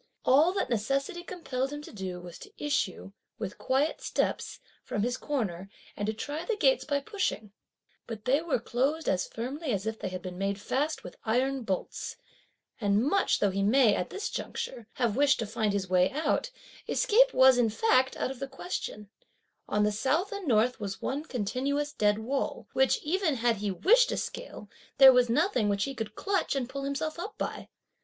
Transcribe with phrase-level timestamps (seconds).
[0.25, 5.15] All that necessity compelled him to do was to issue, with quiet steps, from his
[5.15, 7.51] corner, and to try the gates by pushing;
[8.07, 11.61] but they were closed as firmly as if they had been made fast with iron
[11.61, 12.15] bolts;
[12.79, 16.49] and much though he may, at this juncture, have wished to find his way out,
[16.87, 19.11] escape was, in fact, out of the question;
[19.69, 24.09] on the south and north was one continuous dead wall, which, even had he wished
[24.09, 27.69] to scale, there was nothing which he could clutch and pull himself up by.